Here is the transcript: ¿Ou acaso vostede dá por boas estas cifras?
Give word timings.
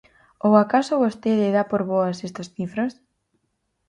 ¿Ou 0.45 0.53
acaso 0.63 1.01
vostede 1.03 1.53
dá 1.55 1.63
por 1.71 1.81
boas 1.91 2.17
estas 2.27 2.47
cifras? 2.55 2.93